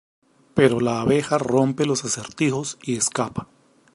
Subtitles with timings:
[0.55, 3.47] Pero la abeja rompe los acertijos y escapa.